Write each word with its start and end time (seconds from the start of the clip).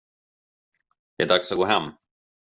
Det 1.17 1.23
är 1.23 1.27
dags 1.27 1.51
att 1.51 1.57
gå 1.57 1.65
hem. 1.65 1.91